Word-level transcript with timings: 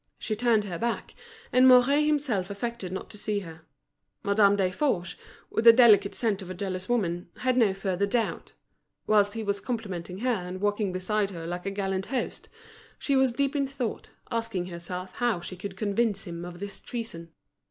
She 0.17 0.35
turned 0.35 0.63
her 0.63 0.79
back, 0.79 1.13
and 1.53 1.67
Mouret 1.67 2.07
himself 2.07 2.49
affected 2.49 2.91
not 2.91 3.11
to 3.11 3.19
see 3.19 3.41
her. 3.41 3.61
Madame 4.23 4.55
Desforges, 4.57 5.15
with 5.51 5.63
the 5.63 5.71
delicate 5.71 6.15
scent 6.15 6.41
of 6.41 6.49
a 6.49 6.55
jealous 6.55 6.89
woman, 6.89 7.29
had 7.37 7.55
no 7.55 7.71
further 7.75 8.07
doubt. 8.07 8.53
Whilst 9.05 9.33
he 9.33 9.43
was 9.43 9.61
complimenting 9.61 10.17
her 10.21 10.31
and 10.33 10.59
walking 10.59 10.91
beside 10.91 11.29
her, 11.29 11.45
like 11.45 11.67
a 11.67 11.69
gallant 11.69 12.07
host, 12.07 12.49
she 12.97 13.15
was 13.15 13.31
deep 13.31 13.55
in 13.55 13.67
thought, 13.67 14.09
asking 14.31 14.65
herself 14.65 15.13
how 15.17 15.39
she 15.39 15.55
could 15.55 15.77
convince 15.77 16.23
him 16.23 16.45
of 16.45 16.61
his 16.61 16.79
treason. 16.79 17.31